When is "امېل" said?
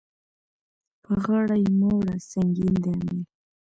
2.95-3.19